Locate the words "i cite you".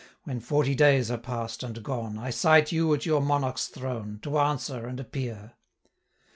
2.17-2.91